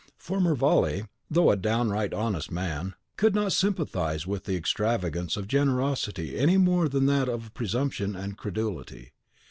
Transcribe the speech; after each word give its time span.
For 0.17 0.39
Mervale, 0.39 1.03
though 1.29 1.51
a 1.51 1.55
downright 1.55 2.11
honest 2.11 2.49
man, 2.49 2.95
could 3.17 3.35
not 3.35 3.51
sympathise 3.53 4.25
with 4.25 4.45
the 4.45 4.55
extravagance 4.55 5.37
of 5.37 5.47
generosity 5.47 6.39
any 6.39 6.57
more 6.57 6.89
than 6.89 7.05
with 7.05 7.15
that 7.15 7.29
of 7.29 7.53
presumption 7.53 8.15
and 8.15 8.35
credulity. 8.35 9.11